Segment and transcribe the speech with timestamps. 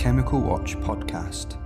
[0.00, 1.58] Chemical Watch podcast.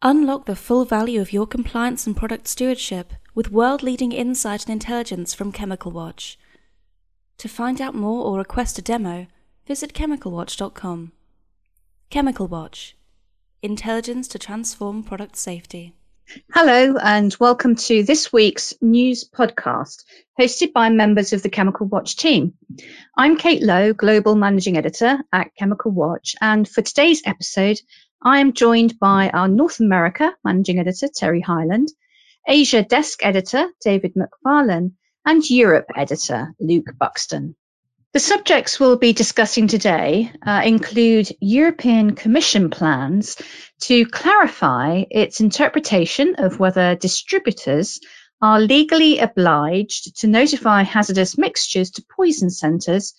[0.00, 4.72] Unlock the full value of your compliance and product stewardship with world leading insight and
[4.72, 6.38] intelligence from Chemical Watch.
[7.36, 9.26] To find out more or request a demo,
[9.66, 11.12] visit chemicalwatch.com.
[12.08, 12.96] Chemical Watch
[13.60, 15.99] Intelligence to transform product safety.
[16.52, 20.04] Hello, and welcome to this week's news podcast,
[20.40, 22.54] hosted by members of the Chemical Watch team.
[23.16, 27.80] I'm Kate Lowe, Global Managing Editor at Chemical Watch, and for today's episode,
[28.22, 31.88] I am joined by our North America Managing Editor, Terry Hyland,
[32.46, 34.92] Asia Desk Editor, David McFarlane,
[35.26, 37.56] and Europe Editor, Luke Buxton.
[38.12, 43.36] The subjects we'll be discussing today uh, include European Commission plans
[43.82, 48.00] to clarify its interpretation of whether distributors
[48.42, 53.14] are legally obliged to notify hazardous mixtures to poison centres,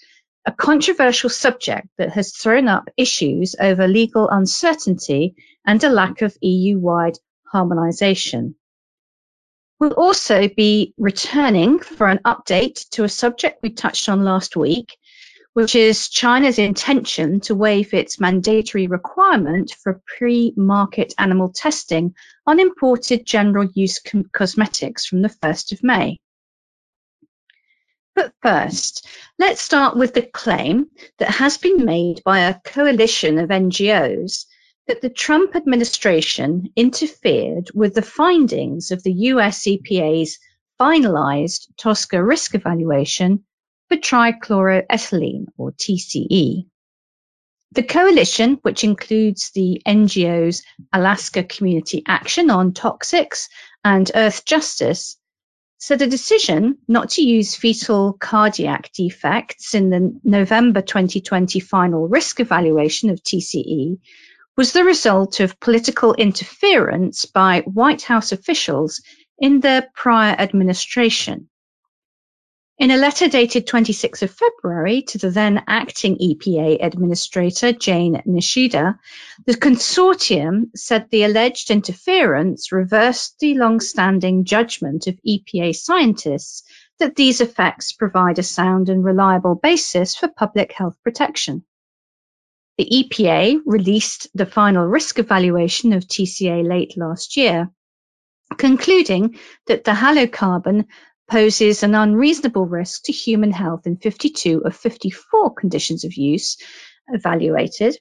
[0.45, 6.35] a controversial subject that has thrown up issues over legal uncertainty and a lack of
[6.41, 7.17] EU-wide
[7.53, 8.55] harmonisation.
[9.81, 14.95] We'll also be returning for an update to a subject we touched on last week,
[15.53, 22.13] which is China's intention to waive its mandatory requirement for pre market animal testing
[22.45, 26.19] on imported general use com- cosmetics from the 1st of May.
[28.13, 29.07] But first,
[29.39, 34.45] let's start with the claim that has been made by a coalition of NGOs
[34.87, 40.39] that the Trump administration interfered with the findings of the US EPA's
[40.79, 43.43] finalized TSCA risk evaluation
[43.87, 46.65] for trichloroethylene, or TCE.
[47.73, 53.47] The coalition, which includes the NGOs Alaska Community Action on Toxics
[53.85, 55.15] and Earthjustice,
[55.77, 62.39] said a decision not to use fetal cardiac defects in the November 2020 final risk
[62.39, 63.97] evaluation of TCE
[64.57, 69.01] was the result of political interference by White House officials
[69.37, 71.49] in their prior administration.
[72.81, 78.97] In a letter dated 26th of February to the then acting EPA administrator, Jane Nishida,
[79.45, 86.63] the consortium said the alleged interference reversed the long-standing judgment of EPA scientists
[86.97, 91.63] that these effects provide a sound and reliable basis for public health protection.
[92.81, 97.69] The EPA released the final risk evaluation of TCA late last year,
[98.57, 99.37] concluding
[99.67, 100.87] that the halocarbon
[101.29, 106.57] poses an unreasonable risk to human health in 52 of 54 conditions of use
[107.09, 107.99] evaluated,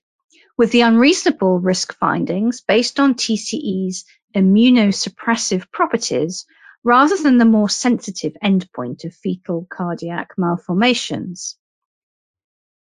[0.57, 6.47] with the unreasonable risk findings based on TCE's immunosuppressive properties
[6.83, 11.59] rather than the more sensitive endpoint of fetal cardiac malformations.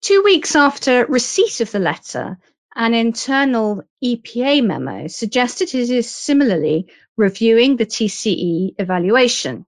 [0.02, 2.38] Two weeks after receipt of the letter,
[2.74, 9.66] an internal EPA memo suggested it is similarly reviewing the TCE evaluation.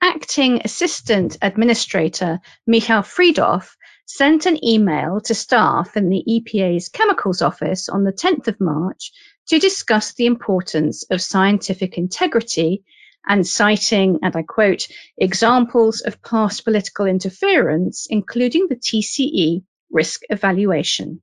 [0.00, 3.74] Acting Assistant Administrator Michael Freedhoff
[4.06, 9.10] sent an email to staff in the EPA's Chemicals Office on the 10th of March
[9.48, 12.84] to discuss the importance of scientific integrity
[13.26, 21.22] and citing, and I quote, examples of past political interference, including the TCE risk evaluation.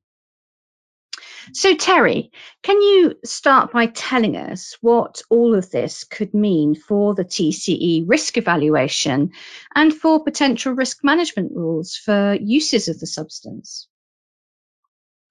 [1.54, 2.32] So, Terry,
[2.62, 8.04] can you start by telling us what all of this could mean for the TCE
[8.06, 9.32] risk evaluation
[9.74, 13.88] and for potential risk management rules for uses of the substance?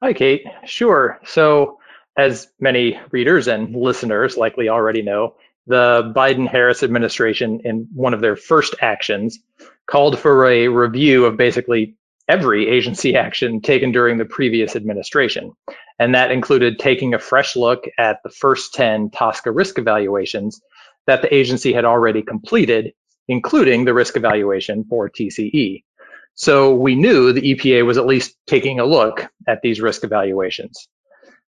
[0.03, 0.45] Hi, Kate.
[0.65, 1.21] Sure.
[1.27, 1.79] So,
[2.17, 5.35] as many readers and listeners likely already know,
[5.67, 9.39] the Biden Harris administration, in one of their first actions,
[9.87, 11.97] called for a review of basically
[12.29, 15.53] every agency action taken during the previous administration.
[15.99, 20.61] And that included taking a fresh look at the first 10 TSCA risk evaluations
[21.07, 22.93] that the agency had already completed,
[23.29, 25.85] including the risk evaluation for TCE.
[26.35, 30.89] So we knew the EPA was at least taking a look at these risk evaluations.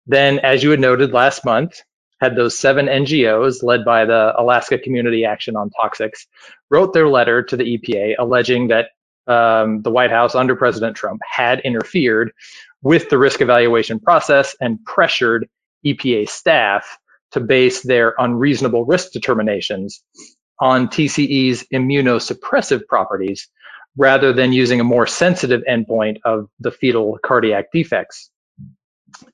[0.06, 1.82] Then, as you had noted last month,
[2.20, 6.26] had those seven NGOs led by the Alaska Community Action on Toxics
[6.70, 8.90] wrote their letter to the EPA alleging that
[9.26, 12.32] um, the White House under President Trump had interfered
[12.82, 15.48] with the risk evaluation process and pressured
[15.84, 16.98] EPA staff
[17.32, 20.02] to base their unreasonable risk determinations
[20.60, 23.48] on TCE's immunosuppressive properties
[23.96, 28.30] rather than using a more sensitive endpoint of the fetal cardiac defects.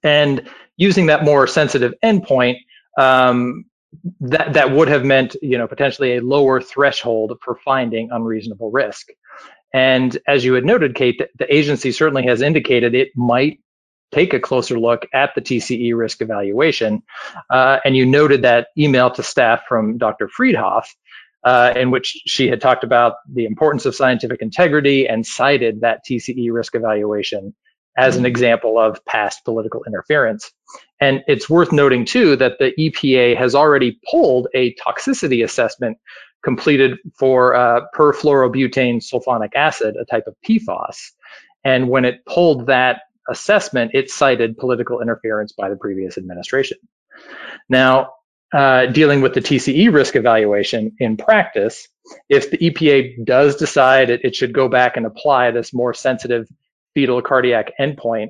[0.03, 2.57] And using that more sensitive endpoint
[2.99, 3.65] um,
[4.21, 9.09] that that would have meant you know potentially a lower threshold for finding unreasonable risk
[9.73, 13.61] And as you had noted, Kate, the, the agency certainly has indicated it might
[14.13, 17.05] take a closer look at the TCE risk evaluation.
[17.51, 20.29] Uh, and you noted that email to staff from Dr.
[20.29, 20.87] Freedhoff,
[21.45, 26.01] uh, in which she had talked about the importance of scientific integrity and cited that
[26.09, 27.55] TCE risk evaluation
[27.97, 30.51] as an example of past political interference.
[31.01, 35.99] And it's worth noting too that the EPA has already pulled a toxicity assessment
[36.43, 41.13] completed for uh, perfluorobutane sulfonic acid, a type of PFAS.
[41.65, 46.79] And when it pulled that assessment, it cited political interference by the previous administration.
[47.69, 48.11] Now,
[48.53, 51.89] uh, dealing with the TCE risk evaluation in practice,
[52.29, 56.47] if the EPA does decide it, it should go back and apply this more sensitive
[56.95, 58.29] fetal cardiac endpoint,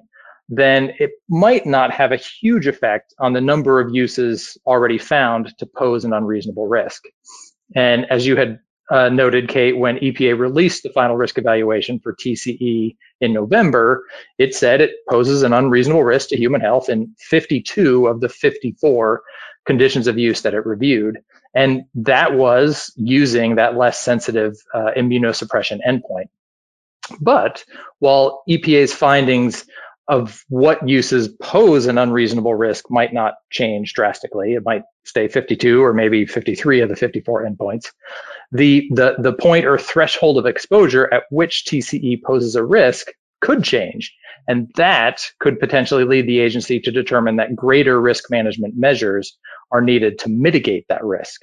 [0.48, 5.56] then it might not have a huge effect on the number of uses already found
[5.58, 7.04] to pose an unreasonable risk.
[7.74, 8.58] And as you had
[8.90, 14.04] uh, noted, Kate, when EPA released the final risk evaluation for TCE in November,
[14.38, 19.22] it said it poses an unreasonable risk to human health in 52 of the 54
[19.64, 21.18] conditions of use that it reviewed.
[21.54, 26.28] And that was using that less sensitive uh, immunosuppression endpoint.
[27.20, 27.64] But
[27.98, 29.64] while EPA's findings
[30.08, 34.52] of what uses pose an unreasonable risk might not change drastically.
[34.54, 37.86] It might stay 52 or maybe 53 of the 54 endpoints.
[38.52, 43.08] The, the, the point or threshold of exposure at which TCE poses a risk
[43.40, 44.14] could change.
[44.46, 49.38] And that could potentially lead the agency to determine that greater risk management measures
[49.72, 51.40] are needed to mitigate that risk.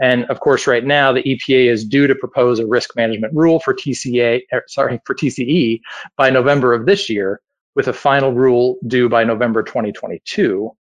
[0.00, 3.60] And of course, right now the EPA is due to propose a risk management rule
[3.60, 5.80] for TCA, er, sorry, for TCE
[6.16, 7.40] by November of this year,
[7.74, 10.72] with a final rule due by November 2022.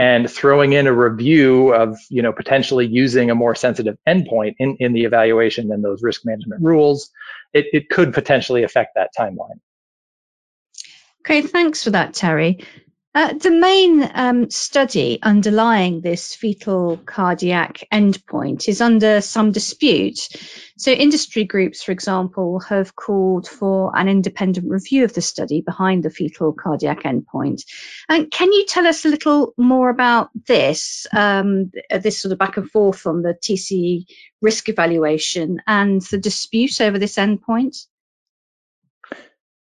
[0.00, 4.76] And throwing in a review of, you know, potentially using a more sensitive endpoint in,
[4.78, 7.10] in the evaluation than those risk management rules,
[7.52, 9.58] it, it could potentially affect that timeline.
[11.22, 12.60] Okay, thanks for that, Terry.
[13.14, 20.28] Uh, the main um, study underlying this fetal cardiac endpoint is under some dispute.
[20.76, 26.02] So, industry groups, for example, have called for an independent review of the study behind
[26.04, 27.64] the fetal cardiac endpoint.
[28.10, 32.58] And can you tell us a little more about this, um, this sort of back
[32.58, 34.04] and forth on the TCE
[34.42, 37.86] risk evaluation and the dispute over this endpoint?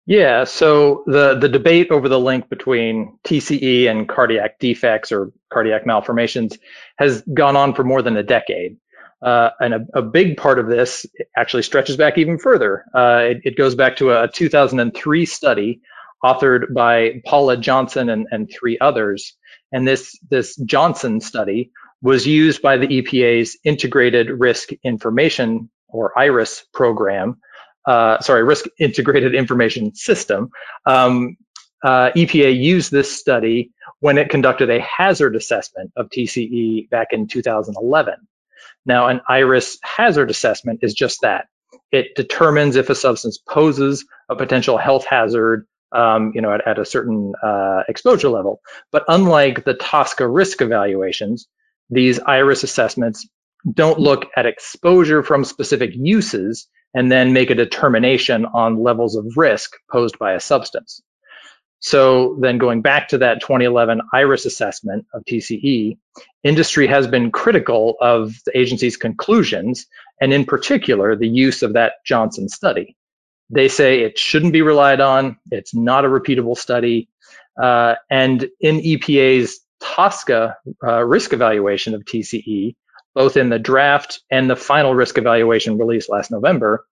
[0.06, 5.84] Yeah, so the, the debate over the link between TCE and cardiac defects or cardiac
[5.84, 6.56] malformations
[6.96, 8.76] has gone on for more than a decade.
[9.20, 11.06] Uh, and a, a, big part of this
[11.36, 12.84] actually stretches back even further.
[12.94, 15.80] Uh, it, it, goes back to a 2003 study
[16.22, 19.34] authored by Paula Johnson and, and three others.
[19.72, 21.72] And this, this Johnson study
[22.02, 27.38] was used by the EPA's Integrated Risk Information or IRIS program
[27.86, 30.50] uh, sorry, risk integrated information system,
[30.86, 31.36] um,
[31.82, 37.28] uh, EPA used this study when it conducted a hazard assessment of TCE back in
[37.28, 38.14] 2011.
[38.84, 41.46] Now, an IRIS hazard assessment is just that.
[41.92, 46.78] It determines if a substance poses a potential health hazard, um, you know, at, at
[46.78, 48.60] a certain uh, exposure level.
[48.90, 51.46] But unlike the TSCA risk evaluations,
[51.90, 53.28] these IRIS assessments
[53.72, 59.36] don't look at exposure from specific uses and then make a determination on levels of
[59.36, 61.02] risk posed by a substance.
[61.80, 65.98] So then going back to that 2011 IRIS assessment of TCE,
[66.42, 69.86] industry has been critical of the agency's conclusions,
[70.20, 72.96] and in particular, the use of that Johnson study.
[73.50, 77.08] They say it shouldn't be relied on, it's not a repeatable study,
[77.60, 82.74] uh, and in EPA's TSCA uh, risk evaluation of TCE,
[83.16, 86.84] both in the draft and the final risk evaluation released last November,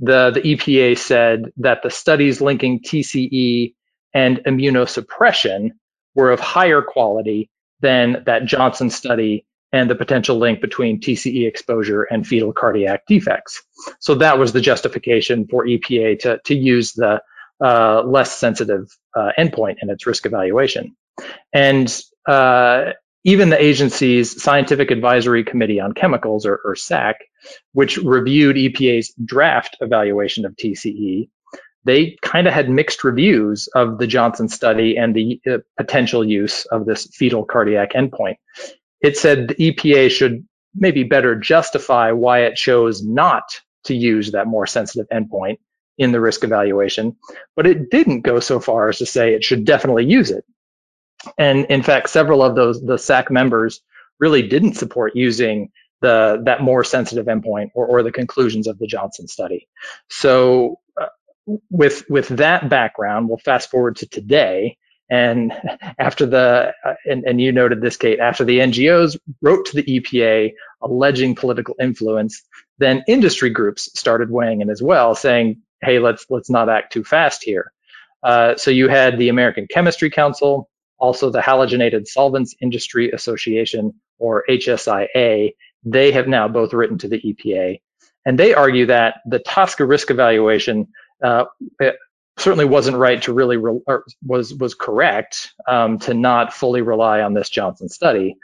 [0.00, 3.74] the, the EPA said that the studies linking TCE
[4.14, 5.72] and immunosuppression
[6.14, 12.02] were of higher quality than that Johnson study and the potential link between TCE exposure
[12.02, 13.62] and fetal cardiac defects.
[14.00, 17.20] So that was the justification for EPA to, to use the
[17.62, 20.96] uh, less sensitive uh, endpoint in its risk evaluation.
[21.52, 21.94] And
[22.26, 22.92] uh,
[23.28, 27.16] even the agency's Scientific Advisory Committee on Chemicals, or, or SAC,
[27.72, 31.28] which reviewed EPA's draft evaluation of TCE,
[31.84, 36.64] they kind of had mixed reviews of the Johnson study and the uh, potential use
[36.64, 38.36] of this fetal cardiac endpoint.
[39.02, 44.46] It said the EPA should maybe better justify why it chose not to use that
[44.46, 45.58] more sensitive endpoint
[45.98, 47.16] in the risk evaluation,
[47.54, 50.46] but it didn't go so far as to say it should definitely use it.
[51.36, 53.80] And in fact, several of those the SAC members
[54.20, 55.70] really didn't support using
[56.00, 59.68] the that more sensitive endpoint or, or the conclusions of the Johnson study.
[60.08, 61.06] So uh,
[61.70, 64.76] with with that background, we'll fast forward to today.
[65.10, 65.52] And
[65.98, 69.82] after the uh, and, and you noted this, Kate, after the NGOs wrote to the
[70.00, 72.42] EPA alleging political influence,
[72.78, 77.04] then industry groups started weighing in as well, saying, "Hey, let's let's not act too
[77.04, 77.72] fast here."
[78.22, 84.44] Uh, so you had the American Chemistry Council, also the Halogenated Solvents Industry Association, or
[84.48, 85.54] HSIA.
[85.84, 87.80] They have now both written to the EPA,
[88.26, 90.88] and they argue that the TSCA risk evaluation
[91.22, 91.44] uh,
[92.38, 93.80] certainly wasn't right to really re-
[94.24, 98.36] was was correct um, to not fully rely on this Johnson study.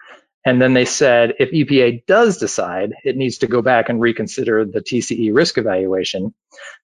[0.46, 4.64] And then they said if EPA does decide it needs to go back and reconsider
[4.64, 6.34] the TCE risk evaluation,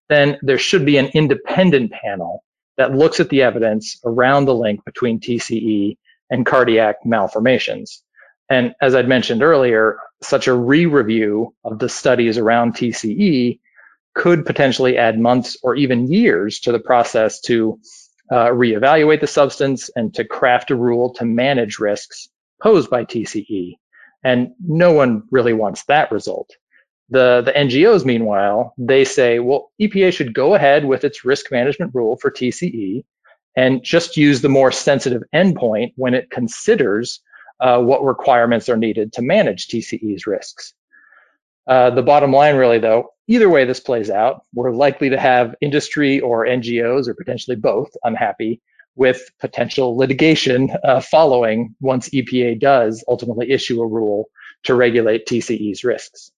[0.08, 2.42] then there should be an independent panel
[2.80, 5.99] that looks at the evidence around the link between TCE
[6.30, 8.02] and cardiac malformations.
[8.49, 13.60] And as I'd mentioned earlier, such a re-review of the studies around TCE
[14.14, 17.78] could potentially add months or even years to the process to
[18.32, 22.30] uh, reevaluate the substance and to craft a rule to manage risks
[22.62, 23.75] posed by TCE.
[24.25, 26.49] And no one really wants that result.
[27.11, 31.95] The, the NGOs, meanwhile, they say, well, EPA should go ahead with its risk management
[31.95, 33.05] rule for TCE
[33.57, 37.21] and just use the more sensitive endpoint when it considers
[37.61, 40.73] uh, what requirements are needed to manage TCE's risks.
[41.67, 45.55] Uh, the bottom line, really, though, either way this plays out, we're likely to have
[45.61, 48.61] industry or NGOs or potentially both unhappy
[48.97, 54.29] with potential litigation uh, following once EPA does ultimately issue a rule
[54.64, 56.33] to regulate TCE's risks.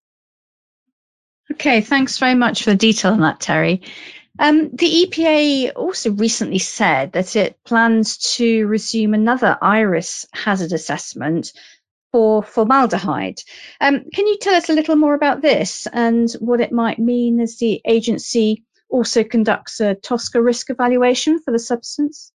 [1.53, 3.83] Okay, thanks very much for the detail on that, Terry.
[4.39, 11.53] Um, the EPA also recently said that it plans to resume another IRIS hazard assessment
[12.11, 13.43] for formaldehyde.
[13.81, 17.41] Um, can you tell us a little more about this and what it might mean
[17.41, 22.33] as the agency also conducts a TSCA risk evaluation for the substance?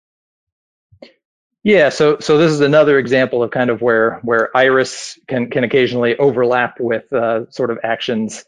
[1.63, 5.65] Yeah, so so this is another example of kind of where where IRIS can can
[5.65, 8.45] occasionally overlap with uh, sort of actions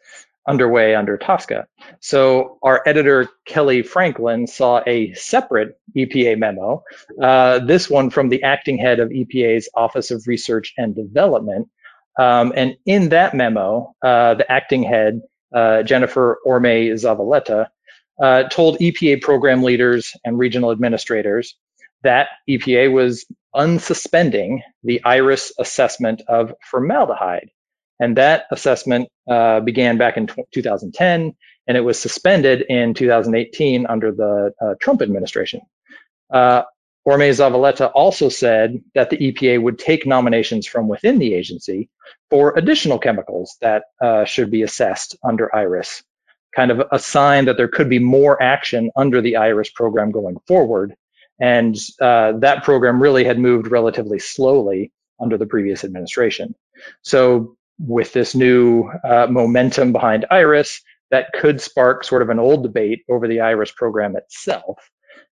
[0.46, 1.64] underway under TSCA.
[2.00, 6.84] So our editor, Kelly Franklin, saw a separate EPA memo,
[7.20, 11.68] uh, this one from the acting head of EPA's Office of Research and Development.
[12.18, 15.20] Um, and in that memo, uh, the acting head,
[15.54, 17.66] uh, Jennifer Orme Zavaleta,
[18.22, 21.56] uh, told EPA program leaders and regional administrators
[22.02, 27.50] that EPA was unsuspending the IRIS assessment of formaldehyde
[27.98, 31.34] and that assessment uh, began back in 2010,
[31.66, 35.60] and it was suspended in 2018 under the uh, Trump administration.
[36.30, 36.62] Uh,
[37.04, 41.88] Orme Zavaleta also said that the EPA would take nominations from within the agency
[42.30, 46.02] for additional chemicals that uh, should be assessed under IRIS,
[46.54, 50.36] kind of a sign that there could be more action under the IRIS program going
[50.48, 50.96] forward.
[51.38, 56.56] And uh, that program really had moved relatively slowly under the previous administration.
[57.02, 62.62] So with this new uh, momentum behind Iris, that could spark sort of an old
[62.62, 64.90] debate over the Iris program itself.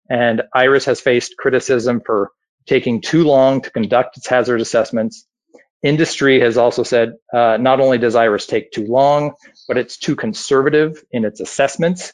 [0.09, 2.31] And Iris has faced criticism for
[2.65, 5.25] taking too long to conduct its hazard assessments.
[5.81, 9.33] Industry has also said uh, not only does Iris take too long,
[9.67, 12.13] but it's too conservative in its assessments.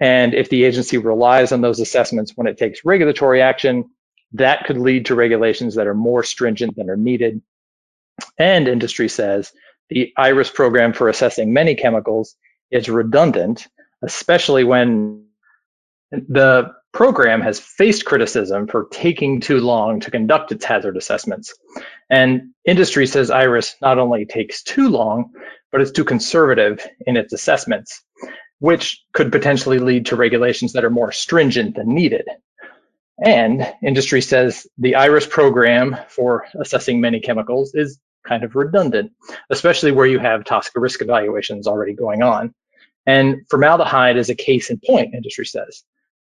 [0.00, 3.90] And if the agency relies on those assessments when it takes regulatory action,
[4.34, 7.42] that could lead to regulations that are more stringent than are needed
[8.38, 9.52] and industry says
[9.88, 12.36] the IRIS program for assessing many chemicals
[12.70, 13.66] is redundant,
[14.02, 15.26] especially when
[16.12, 21.54] the program has faced criticism for taking too long to conduct its hazard assessments.
[22.08, 25.32] And industry says IRIS not only takes too long,
[25.70, 28.02] but it's too conservative in its assessments,
[28.58, 32.28] which could potentially lead to regulations that are more stringent than needed.
[33.22, 38.00] And industry says the IRIS program for assessing many chemicals is
[38.30, 39.12] kind of redundant,
[39.50, 42.54] especially where you have TSCA risk evaluations already going on.
[43.04, 45.82] And formaldehyde is a case in point, industry says.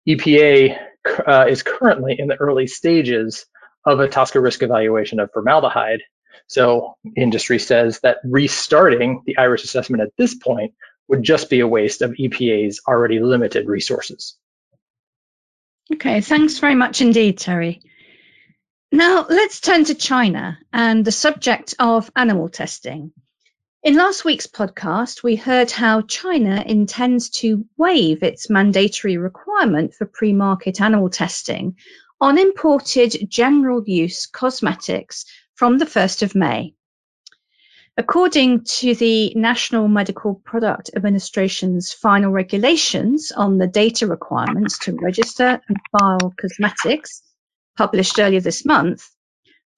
[0.09, 0.79] EPA
[1.27, 3.45] uh, is currently in the early stages
[3.85, 6.03] of a TSCA risk evaluation of formaldehyde.
[6.47, 10.75] So industry says that restarting the IRIS assessment at this point
[11.09, 14.37] would just be a waste of EPA's already limited resources.
[15.93, 17.81] Okay, thanks very much indeed, Terry.
[18.93, 23.13] Now, let's turn to China and the subject of animal testing.
[23.85, 30.07] In last week's podcast, we heard how China intends to waive its mandatory requirement for
[30.07, 31.77] pre market animal testing
[32.21, 36.75] on imported general use cosmetics from the 1st of May.
[37.97, 45.61] According to the National Medical Product Administration's final regulations on the data requirements to register
[45.69, 47.23] and file cosmetics,
[47.81, 49.09] published earlier this month,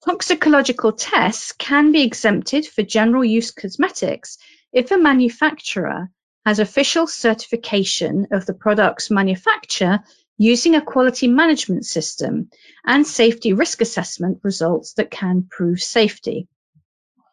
[0.03, 4.37] toxicological tests can be exempted for general use cosmetics
[4.73, 6.09] if a manufacturer
[6.45, 9.99] has official certification of the product's manufacture
[10.37, 12.49] using a quality management system
[12.85, 16.49] and safety risk assessment results that can prove safety.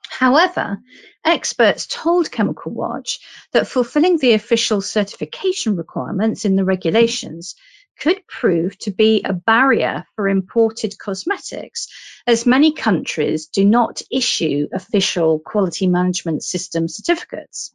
[0.08, 0.78] However,
[1.24, 3.18] experts told Chemical Watch
[3.52, 7.56] that fulfilling the official certification requirements in the regulations
[8.00, 11.88] could prove to be a barrier for imported cosmetics,
[12.26, 17.74] as many countries do not issue official quality management system certificates.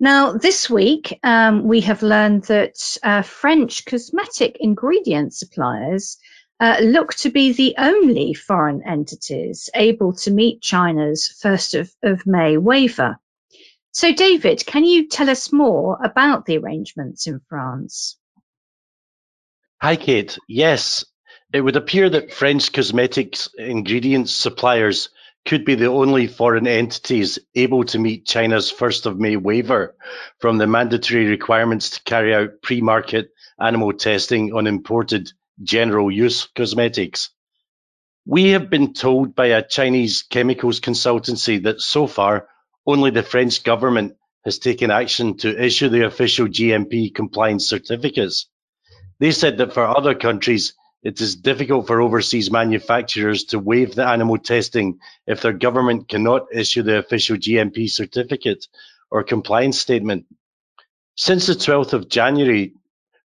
[0.00, 6.18] Now, this week, um, we have learned that uh, French cosmetic ingredient suppliers
[6.60, 12.26] uh, look to be the only foreign entities able to meet China's 1st of, of
[12.26, 13.18] May waiver.
[13.90, 18.17] So, David, can you tell us more about the arrangements in France?
[19.80, 20.36] Hi, Kate.
[20.48, 21.04] Yes,
[21.52, 25.10] it would appear that French cosmetics ingredients suppliers
[25.46, 29.94] could be the only foreign entities able to meet China's 1st of May waiver
[30.40, 33.30] from the mandatory requirements to carry out pre-market
[33.60, 35.30] animal testing on imported
[35.62, 37.30] general use cosmetics.
[38.26, 42.48] We have been told by a Chinese chemicals consultancy that so far
[42.84, 48.48] only the French government has taken action to issue the official GMP compliance certificates.
[49.20, 54.06] They said that for other countries, it is difficult for overseas manufacturers to waive the
[54.06, 58.66] animal testing if their government cannot issue the official GMP certificate
[59.10, 60.26] or compliance statement.
[61.16, 62.74] Since the 12th of January,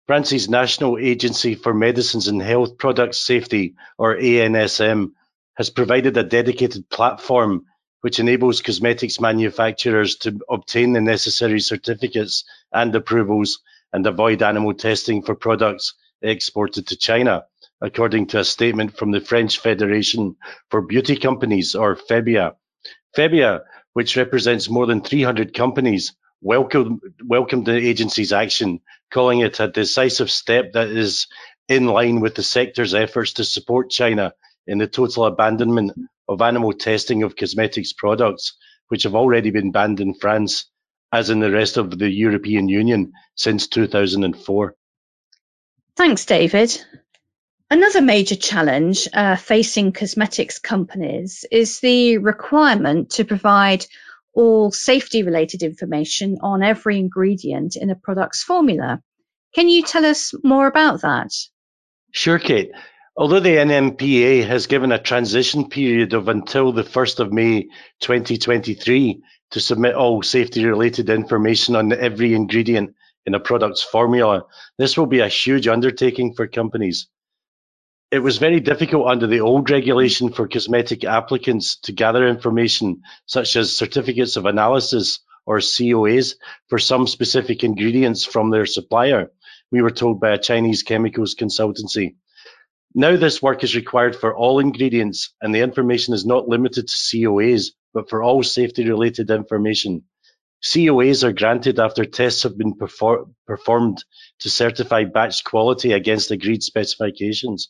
[0.05, 5.12] France's National Agency for Medicines and Health Products Safety, or ANSM,
[5.55, 7.65] has provided a dedicated platform
[8.01, 13.59] which enables cosmetics manufacturers to obtain the necessary certificates and approvals
[13.93, 17.46] and avoid animal testing for products exported to China,
[17.81, 20.35] according to a statement from the French Federation
[20.70, 22.55] for Beauty Companies, or FEBEA.
[23.15, 23.61] FEBEA,
[23.94, 28.79] which represents more than 300 companies, welcomed, welcomed the agency's action,
[29.11, 31.27] calling it a decisive step that is
[31.70, 34.33] in line with the sector's efforts to support China
[34.68, 35.91] in the total abandonment
[36.27, 40.65] of animal testing of cosmetics products, which have already been banned in France,
[41.13, 44.75] as in the rest of the European Union since 2004.
[45.95, 46.83] Thanks, David.
[47.69, 53.85] Another major challenge uh, facing cosmetics companies is the requirement to provide
[54.33, 58.99] all safety related information on every ingredient in a product's formula.
[59.53, 61.31] Can you tell us more about that?
[62.11, 62.71] Sure, Kate.
[63.15, 67.67] Although the NMPA has given a transition period of until the 1st of May
[67.99, 69.21] 2023
[69.53, 74.44] to submit all safety related information on every ingredient in a product's formula,
[74.77, 77.07] this will be a huge undertaking for companies.
[78.11, 83.55] It was very difficult under the old regulation for cosmetic applicants to gather information such
[83.55, 86.35] as certificates of analysis or COAs
[86.68, 89.31] for some specific ingredients from their supplier,
[89.72, 92.16] we were told by a Chinese chemicals consultancy.
[92.96, 96.94] Now this work is required for all ingredients and the information is not limited to
[96.94, 100.03] COAs, but for all safety related information.
[100.64, 104.03] COAs are granted after tests have been perfor performed
[104.40, 107.70] to certify batch quality against agreed specifications.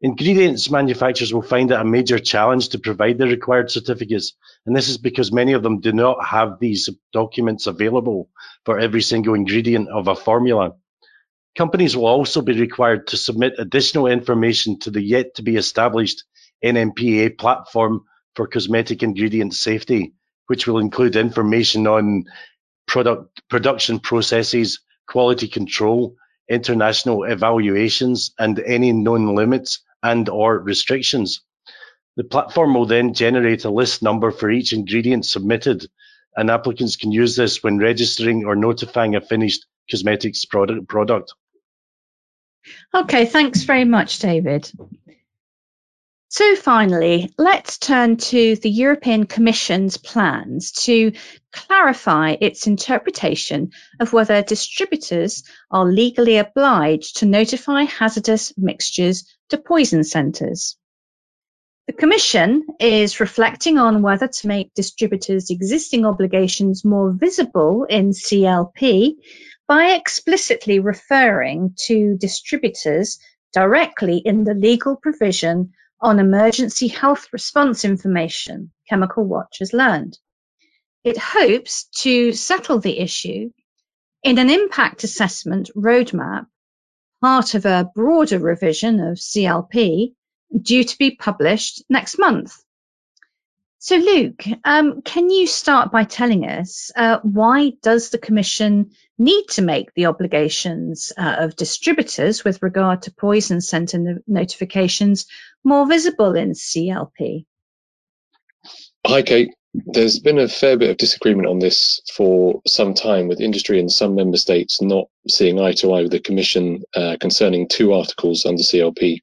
[0.00, 4.34] Ingredients manufacturers will find it a major challenge to provide the required certificates,
[4.66, 8.28] and this is because many of them do not have these documents available
[8.64, 10.74] for every single ingredient of a formula.
[11.56, 16.24] Companies will also be required to submit additional information to the yet to be established
[16.62, 18.02] NMPA platform
[18.36, 20.12] for cosmetic ingredient safety,
[20.46, 22.24] which will include information on
[22.86, 26.14] product production processes, quality control,
[26.48, 31.40] international evaluations, and any known limits and or restrictions.
[32.16, 35.86] The platform will then generate a list number for each ingredient submitted,
[36.36, 40.88] and applicants can use this when registering or notifying a finished cosmetics product.
[40.88, 41.34] product.
[42.94, 44.70] Okay, thanks very much, David.
[46.28, 51.12] So finally, let's turn to the European Commission's plans to
[51.52, 60.02] clarify its interpretation of whether distributors are legally obliged to notify hazardous mixtures to poison
[60.02, 60.76] centres.
[61.86, 69.12] The Commission is reflecting on whether to make distributors' existing obligations more visible in CLP
[69.68, 73.20] by explicitly referring to distributors
[73.52, 80.18] directly in the legal provision on emergency health response information, Chemical Watch has learned.
[81.04, 83.50] It hopes to settle the issue
[84.22, 86.46] in an impact assessment roadmap,
[87.20, 90.14] part of a broader revision of CLP
[90.60, 92.56] due to be published next month.
[93.78, 99.46] So, Luke, um, can you start by telling us uh, why does the Commission need
[99.48, 105.26] to make the obligations uh, of distributors with regard to poison centre no- notifications
[105.64, 107.46] more visible in CLP?
[109.06, 109.54] Hi, Kate.
[109.72, 113.92] There's been a fair bit of disagreement on this for some time, with industry and
[113.92, 118.46] some member states not seeing eye to eye with the Commission uh, concerning two articles
[118.46, 119.18] under CLP.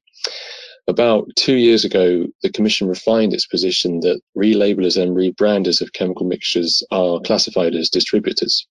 [0.86, 6.26] About two years ago, the Commission refined its position that relabelers and rebranders of chemical
[6.26, 8.66] mixtures are classified as distributors.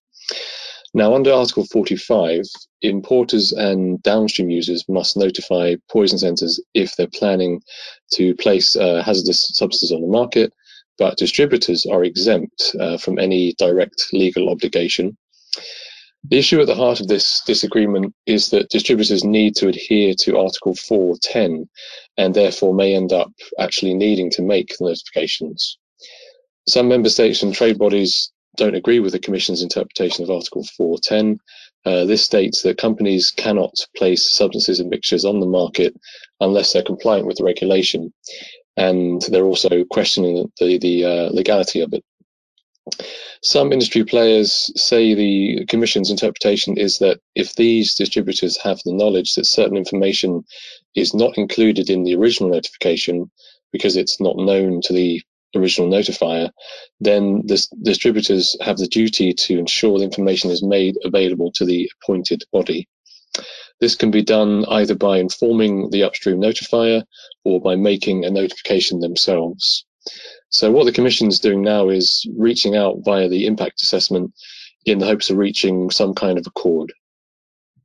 [0.96, 2.44] Now, under Article 45,
[2.82, 7.60] importers and downstream users must notify poison centres if they're planning
[8.12, 10.52] to place uh, hazardous substances on the market,
[10.96, 15.16] but distributors are exempt uh, from any direct legal obligation.
[16.30, 20.38] The issue at the heart of this disagreement is that distributors need to adhere to
[20.38, 21.68] Article 410
[22.16, 25.76] and therefore may end up actually needing to make the notifications.
[26.68, 31.38] Some member states and trade bodies don't agree with the Commission's interpretation of Article 410.
[31.84, 35.94] Uh, this states that companies cannot place substances and mixtures on the market
[36.40, 38.12] unless they're compliant with the regulation,
[38.76, 42.04] and they're also questioning the, the uh, legality of it.
[43.42, 49.34] Some industry players say the Commission's interpretation is that if these distributors have the knowledge
[49.34, 50.44] that certain information
[50.94, 53.30] is not included in the original notification
[53.72, 55.22] because it's not known to the
[55.56, 56.50] original notifier,
[57.00, 61.90] then the distributors have the duty to ensure the information is made available to the
[62.00, 62.88] appointed body.
[63.80, 67.04] This can be done either by informing the upstream notifier
[67.44, 69.84] or by making a notification themselves.
[70.48, 74.32] So what the Commission is doing now is reaching out via the impact assessment
[74.84, 76.92] in the hopes of reaching some kind of accord.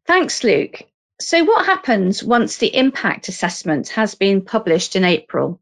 [0.05, 0.83] Thanks, Luke.
[1.21, 5.61] So, what happens once the impact assessment has been published in April?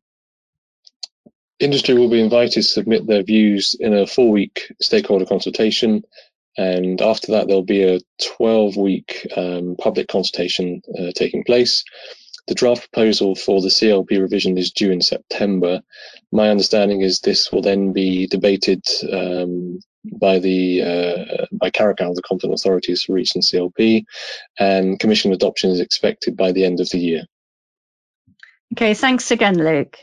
[1.60, 6.04] Industry will be invited to submit their views in a four week stakeholder consultation,
[6.56, 8.00] and after that, there'll be a
[8.38, 11.84] 12 week um, public consultation uh, taking place.
[12.48, 15.82] The draft proposal for the CLP revision is due in September.
[16.32, 22.22] My understanding is this will then be debated um, by the uh, by CARACAL, the
[22.22, 24.06] competent authorities for reaching CLP,
[24.58, 27.24] and Commission adoption is expected by the end of the year.
[28.74, 29.98] Okay, thanks again, Luke.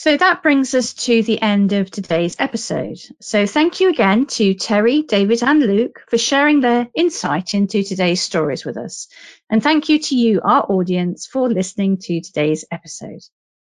[0.00, 3.00] So that brings us to the end of today's episode.
[3.20, 8.22] So thank you again to Terry, David, and Luke for sharing their insight into today's
[8.22, 9.08] stories with us.
[9.50, 13.22] And thank you to you, our audience, for listening to today's episode.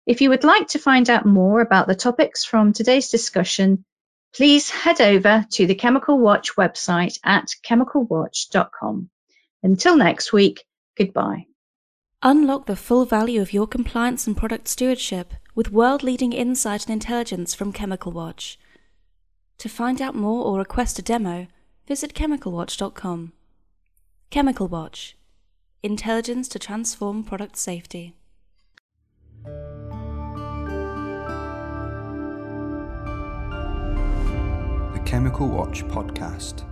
[0.05, 3.87] If you would like to find out more about the topics from today's discussion,
[4.35, 9.09] please head over to the Chemical Watch website at chemicalwatch.com.
[9.63, 10.67] Until next week,
[10.99, 11.47] goodbye.
[12.23, 16.93] Unlock the full value of your compliance and product stewardship with world leading insight and
[16.93, 18.59] intelligence from Chemical Watch.
[19.57, 21.47] To find out more or request a demo,
[21.89, 23.33] visit chemicalwatch.com.
[24.29, 25.17] Chemical Watch
[25.83, 28.15] Intelligence to transform product safety.
[34.93, 36.70] The Chemical Watch Podcast.